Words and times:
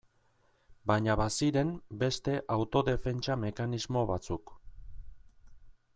Baina 0.91 1.17
baziren 1.19 1.69
beste 2.05 2.35
autodefentsa 2.57 3.35
mekanismo 3.45 4.07
batzuk. 4.13 4.59